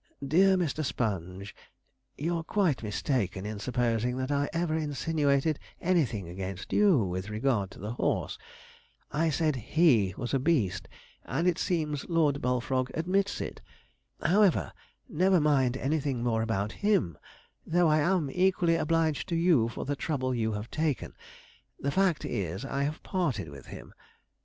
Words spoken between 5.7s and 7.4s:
anything against you with